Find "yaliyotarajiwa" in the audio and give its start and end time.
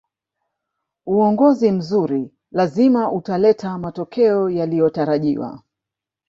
4.49-5.63